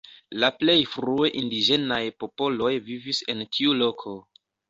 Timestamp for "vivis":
2.89-3.23